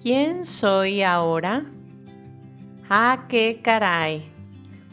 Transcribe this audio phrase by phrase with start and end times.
[0.00, 1.64] ¿Quién soy ahora?
[2.90, 4.24] Ah, qué caray.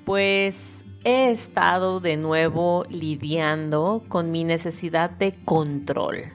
[0.06, 6.32] Pues he estado de nuevo lidiando con mi necesidad de control.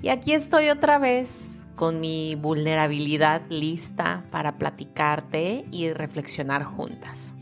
[0.00, 7.34] Y aquí estoy otra vez con mi vulnerabilidad lista para platicarte y reflexionar juntas.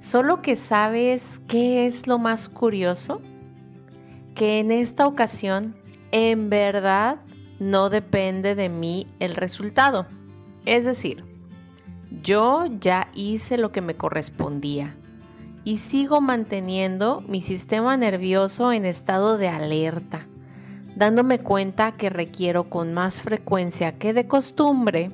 [0.00, 3.20] Solo que sabes qué es lo más curioso?
[4.34, 5.76] Que en esta ocasión,
[6.10, 7.18] en verdad,
[7.62, 10.06] no depende de mí el resultado.
[10.66, 11.24] Es decir,
[12.22, 14.96] yo ya hice lo que me correspondía
[15.64, 20.26] y sigo manteniendo mi sistema nervioso en estado de alerta,
[20.96, 25.10] dándome cuenta que requiero con más frecuencia que de costumbre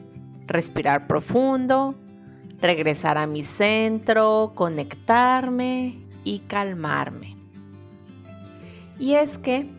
[0.46, 1.94] respirar profundo,
[2.60, 7.36] regresar a mi centro, conectarme y calmarme.
[8.98, 9.77] Y es que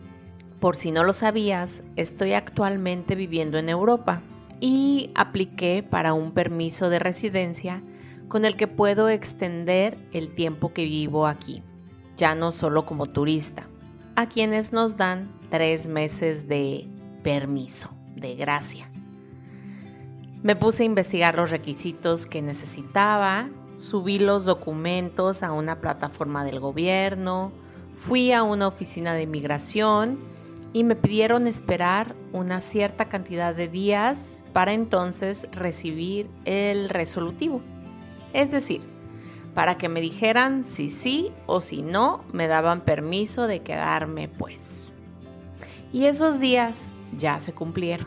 [0.60, 4.22] por si no lo sabías, estoy actualmente viviendo en Europa
[4.60, 7.82] y apliqué para un permiso de residencia
[8.28, 11.62] con el que puedo extender el tiempo que vivo aquí,
[12.16, 13.66] ya no solo como turista,
[14.16, 16.86] a quienes nos dan tres meses de
[17.22, 18.88] permiso, de gracia.
[20.42, 26.60] Me puse a investigar los requisitos que necesitaba, subí los documentos a una plataforma del
[26.60, 27.50] gobierno,
[27.98, 30.18] fui a una oficina de inmigración
[30.72, 37.60] y me pidieron esperar una cierta cantidad de días para entonces recibir el resolutivo.
[38.32, 38.80] Es decir,
[39.54, 44.92] para que me dijeran si sí o si no me daban permiso de quedarme pues.
[45.92, 48.06] Y esos días ya se cumplieron.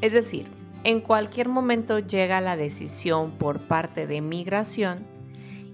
[0.00, 0.46] Es decir,
[0.84, 5.04] en cualquier momento llega la decisión por parte de migración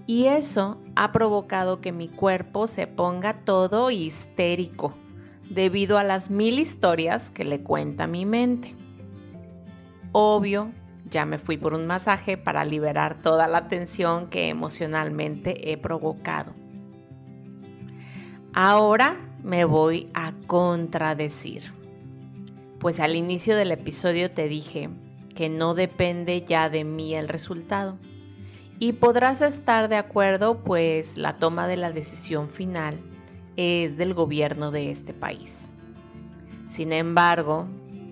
[0.07, 4.95] y eso ha provocado que mi cuerpo se ponga todo histérico
[5.49, 8.75] debido a las mil historias que le cuenta mi mente.
[10.11, 10.71] Obvio,
[11.09, 16.53] ya me fui por un masaje para liberar toda la tensión que emocionalmente he provocado.
[18.53, 21.73] Ahora me voy a contradecir.
[22.79, 24.89] Pues al inicio del episodio te dije
[25.35, 27.97] que no depende ya de mí el resultado.
[28.79, 32.99] Y podrás estar de acuerdo, pues la toma de la decisión final
[33.57, 35.69] es del gobierno de este país.
[36.67, 37.67] Sin embargo,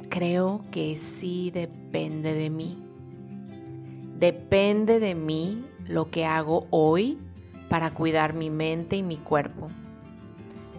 [0.09, 2.77] creo que sí depende de mí.
[4.19, 7.17] Depende de mí lo que hago hoy
[7.69, 9.67] para cuidar mi mente y mi cuerpo.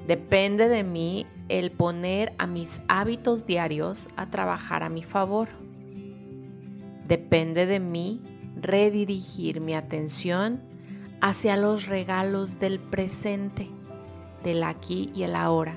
[0.06, 5.48] Depende de mí el poner a mis hábitos diarios a trabajar a mi favor.
[7.06, 8.22] Depende de mí
[8.60, 10.62] redirigir mi atención
[11.20, 13.68] hacia los regalos del presente
[14.44, 15.76] del aquí y el ahora,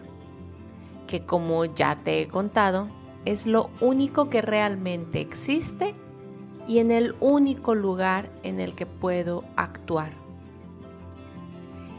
[1.07, 2.89] que como ya te he contado,
[3.25, 5.95] es lo único que realmente existe
[6.67, 10.11] y en el único lugar en el que puedo actuar.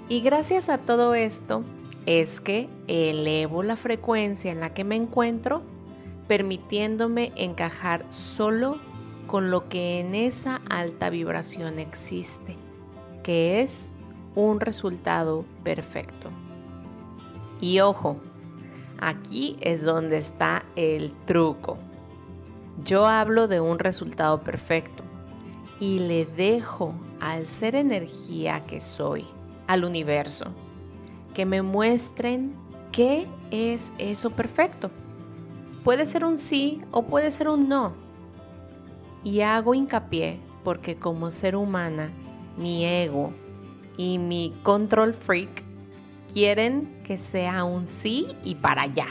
[0.09, 1.65] Y gracias a todo esto
[2.07, 5.63] es que elevo la frecuencia en la que me encuentro,
[6.27, 8.79] permitiéndome encajar solo
[9.27, 12.57] con lo que en esa alta vibración existe,
[13.23, 13.91] que es
[14.35, 16.31] un resultado perfecto.
[17.61, 18.17] Y ojo,
[19.01, 21.79] aquí es donde está el truco.
[22.85, 25.03] Yo hablo de un resultado perfecto
[25.81, 29.27] y le dejo al ser energía que soy,
[29.67, 30.47] al universo,
[31.35, 32.55] que me muestren
[32.93, 34.91] qué es eso perfecto.
[35.83, 37.93] Puede ser un sí o puede ser un no.
[39.25, 42.11] Y hago hincapié porque como ser humana,
[42.57, 43.33] mi ego
[43.97, 45.68] y mi control freak
[46.33, 49.09] quieren que sea un sí y para allá.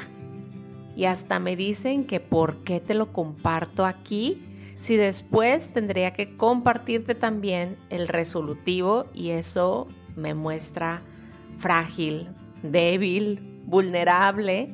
[0.95, 4.41] Y hasta me dicen que por qué te lo comparto aquí
[4.79, 11.01] si después tendría que compartirte también el resolutivo y eso me muestra
[11.57, 12.27] frágil,
[12.63, 14.69] débil, vulnerable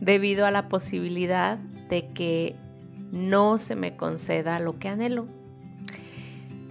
[0.00, 2.56] debido a la posibilidad de que
[3.12, 5.26] no se me conceda lo que anhelo.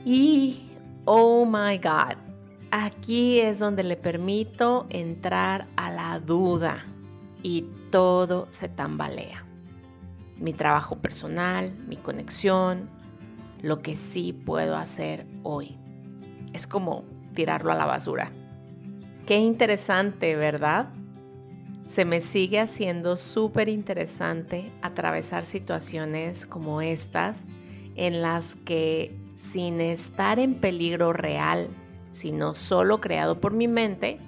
[0.05, 0.67] Y,
[1.05, 2.17] oh my God,
[2.75, 6.83] Aquí es donde le permito entrar a la duda
[7.43, 9.45] y todo se tambalea.
[10.39, 12.89] Mi trabajo personal, mi conexión,
[13.61, 15.77] lo que sí puedo hacer hoy.
[16.51, 17.03] Es como
[17.35, 18.31] tirarlo a la basura.
[19.27, 20.89] Qué interesante, ¿verdad?
[21.85, 27.43] Se me sigue haciendo súper interesante atravesar situaciones como estas
[27.93, 31.69] en las que sin estar en peligro real
[32.13, 34.19] sino solo creado por mi mente,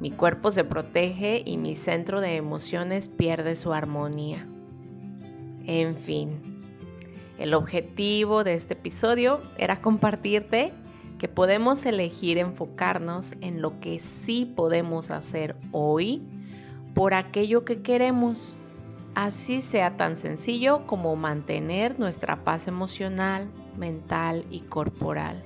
[0.00, 4.46] mi cuerpo se protege y mi centro de emociones pierde su armonía.
[5.66, 6.60] En fin,
[7.38, 10.72] El objetivo de este episodio era compartirte
[11.18, 16.22] que podemos elegir enfocarnos en lo que sí podemos hacer hoy
[16.94, 18.56] por aquello que queremos,
[19.16, 25.42] así sea tan sencillo como mantener nuestra paz emocional, mental y corporal.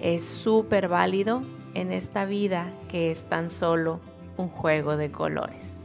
[0.00, 1.42] Es súper válido
[1.74, 4.00] en esta vida que es tan solo
[4.36, 5.78] un juego de colores.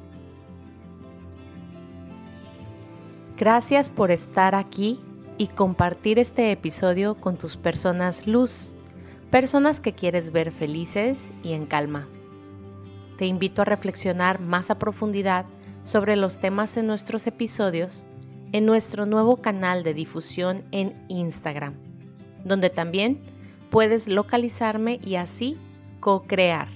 [3.37, 4.99] Gracias por estar aquí
[5.37, 8.73] y compartir este episodio con tus personas luz,
[9.31, 12.07] personas que quieres ver felices y en calma.
[13.17, 15.45] Te invito a reflexionar más a profundidad
[15.83, 18.05] sobre los temas en nuestros episodios
[18.51, 21.75] en nuestro nuevo canal de difusión en Instagram,
[22.43, 23.21] donde también
[23.71, 25.57] puedes localizarme y así
[25.99, 26.67] co-crear.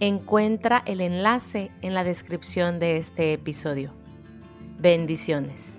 [0.00, 3.92] Encuentra el enlace en la descripción de este episodio.
[4.78, 5.75] Bendiciones.